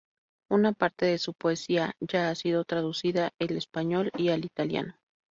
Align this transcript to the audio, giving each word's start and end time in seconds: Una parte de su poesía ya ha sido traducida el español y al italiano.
Una 0.49 0.73
parte 0.73 1.05
de 1.05 1.19
su 1.19 1.35
poesía 1.35 1.93
ya 1.99 2.31
ha 2.31 2.33
sido 2.33 2.65
traducida 2.65 3.33
el 3.37 3.55
español 3.55 4.09
y 4.17 4.29
al 4.29 4.43
italiano. 4.45 4.95